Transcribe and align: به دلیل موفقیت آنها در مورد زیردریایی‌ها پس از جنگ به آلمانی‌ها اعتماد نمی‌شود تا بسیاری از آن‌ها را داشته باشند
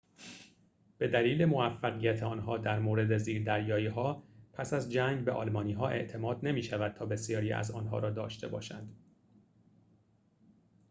به 0.97 1.07
دلیل 1.07 1.45
موفقیت 1.45 2.23
آنها 2.23 2.57
در 2.57 2.79
مورد 2.79 3.17
زیردریایی‌ها 3.17 4.23
پس 4.53 4.73
از 4.73 4.91
جنگ 4.91 5.25
به 5.25 5.31
آلمانی‌ها 5.31 5.87
اعتماد 5.87 6.45
نمی‌شود 6.45 6.93
تا 6.93 7.05
بسیاری 7.05 7.53
از 7.53 7.71
آن‌ها 7.71 7.99
را 7.99 8.09
داشته 8.11 8.47
باشند 8.47 8.95